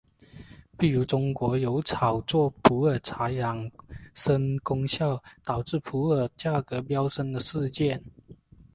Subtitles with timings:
[0.79, 3.69] 譬如中国有炒作普洱茶养
[4.15, 8.03] 生功效导致普洱价格飙升的事件。